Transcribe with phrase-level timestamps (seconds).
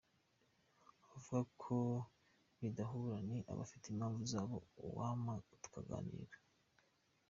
[1.03, 1.75] Abavuga ko
[2.59, 4.55] bidahura ni abafite impamvu zabo,
[4.87, 6.35] uwampa tukaganira.